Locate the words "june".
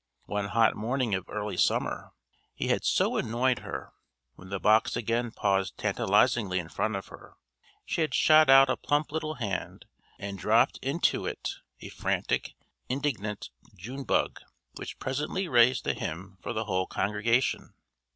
13.75-14.03